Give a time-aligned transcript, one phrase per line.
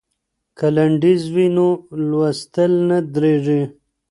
[0.57, 1.67] که لنډیز وي نو
[2.09, 3.61] لوستل نه درندیږي.